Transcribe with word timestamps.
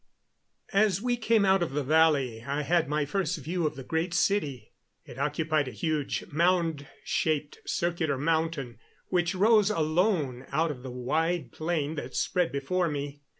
As 0.73 0.99
we 0.99 1.15
came 1.15 1.45
out 1.45 1.61
of 1.61 1.73
the 1.73 1.83
valley 1.83 2.41
I 2.43 2.63
had 2.63 2.89
my 2.89 3.05
first 3.05 3.37
view 3.37 3.67
of 3.67 3.75
the 3.75 3.83
Great 3.83 4.15
City. 4.15 4.73
It 5.05 5.19
occupied 5.19 5.67
a 5.67 5.71
huge, 5.77 6.23
mound 6.31 6.87
shaped 7.03 7.59
circular 7.67 8.17
mountain 8.17 8.79
which 9.09 9.35
rose 9.35 9.69
alone 9.69 10.47
out 10.51 10.71
of 10.71 10.81
the 10.81 10.89
wide 10.89 11.51
plain 11.51 11.93
that 11.97 12.15
spread 12.15 12.51
before 12.51 12.87
me. 12.89 13.21